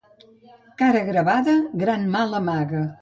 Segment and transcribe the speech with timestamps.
[0.81, 2.83] Cara gravada, gran mal amaga.